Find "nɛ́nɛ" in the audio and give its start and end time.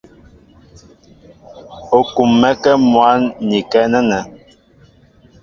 3.91-4.19